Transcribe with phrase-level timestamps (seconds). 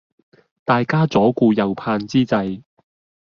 [0.65, 2.63] 大家左顧右盼之際